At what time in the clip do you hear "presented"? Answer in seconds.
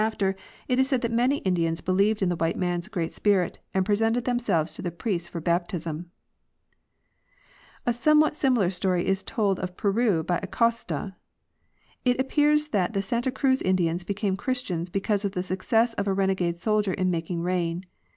3.85-4.25